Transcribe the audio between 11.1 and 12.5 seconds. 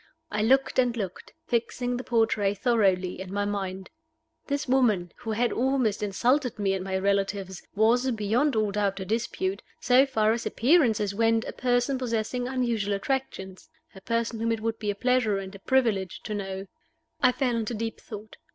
went, a person possessing